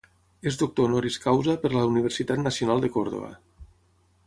És 0.51 0.55
doctor 0.61 0.87
honoris 0.89 1.17
causa 1.25 1.55
per 1.65 1.71
la 1.75 1.85
Universitat 1.91 2.43
Nacional 2.47 2.85
de 2.87 2.93
Còrdova. 2.99 3.33